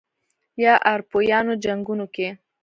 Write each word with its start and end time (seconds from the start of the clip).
یا 0.63 0.73
اروپايانو 0.91 1.53
جنګونو 1.63 2.05
کې 2.15 2.27